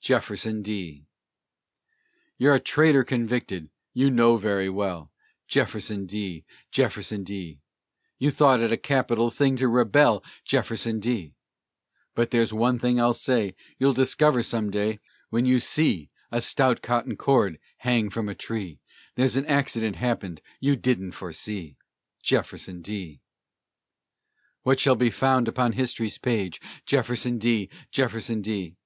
JEFFERSON 0.00 0.62
D. 0.62 1.04
You're 2.38 2.54
a 2.54 2.60
traitor 2.60 3.04
convicted, 3.04 3.68
you 3.92 4.10
know 4.10 4.38
very 4.38 4.70
well! 4.70 5.12
Jefferson 5.48 6.06
D., 6.06 6.46
Jefferson 6.70 7.22
D.! 7.24 7.60
You 8.18 8.30
thought 8.30 8.60
it 8.60 8.72
a 8.72 8.78
capital 8.78 9.28
thing 9.28 9.54
to 9.56 9.68
rebel, 9.68 10.24
Jefferson 10.46 10.98
D.! 10.98 11.34
But 12.14 12.30
there's 12.30 12.54
one 12.54 12.78
thing 12.78 12.98
I'll 12.98 13.12
say: 13.12 13.54
You'll 13.78 13.92
discover 13.92 14.42
some 14.42 14.70
day, 14.70 14.98
When 15.28 15.44
you 15.44 15.60
see 15.60 16.08
a 16.32 16.40
stout 16.40 16.80
cotton 16.80 17.14
cord 17.14 17.58
hang 17.80 18.08
from 18.08 18.30
a 18.30 18.34
tree, 18.34 18.80
There's 19.14 19.36
an 19.36 19.44
accident 19.44 19.96
happened 19.96 20.40
you 20.58 20.76
didn't 20.76 21.12
foresee, 21.12 21.76
Jefferson 22.22 22.80
D.! 22.80 23.20
What 24.62 24.80
shall 24.80 24.96
be 24.96 25.10
found 25.10 25.48
upon 25.48 25.72
history's 25.72 26.16
page? 26.16 26.62
Jefferson 26.86 27.36
D., 27.36 27.68
Jefferson 27.90 28.40
D.! 28.40 28.74